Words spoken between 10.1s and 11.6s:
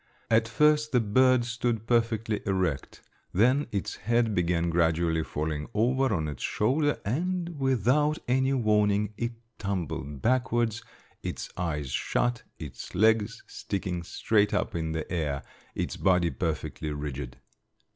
backwards, its